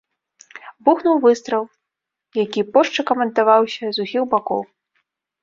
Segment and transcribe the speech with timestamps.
[0.87, 1.65] Бухнуў выстрал,
[2.43, 4.61] які пошчакам аддаваўся з усіх бакоў.